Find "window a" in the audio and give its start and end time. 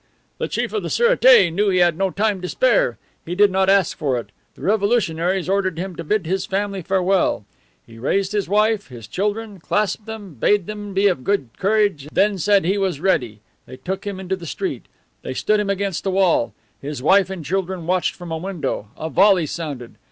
18.39-19.07